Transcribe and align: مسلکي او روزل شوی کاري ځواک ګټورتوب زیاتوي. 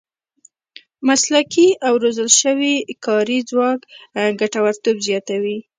مسلکي 1.07 1.67
او 1.85 1.93
روزل 2.03 2.29
شوی 2.41 2.75
کاري 3.05 3.39
ځواک 3.49 3.79
ګټورتوب 4.39 4.97
زیاتوي. 5.07 5.57